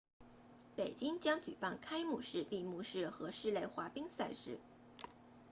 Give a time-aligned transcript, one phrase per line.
[0.75, 4.57] 北京将举办开幕式闭幕式和室内滑冰赛事